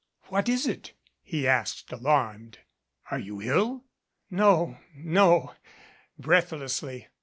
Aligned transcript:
"What 0.29 0.49
is 0.49 0.65
it?" 0.65 0.93
he 1.21 1.47
asked, 1.47 1.91
alarmed. 1.91 2.57
"Are 3.11 3.19
you 3.19 3.39
ill?" 3.39 3.83
"No, 4.31 4.79
no," 4.95 5.53
breathlessly. 6.17 7.09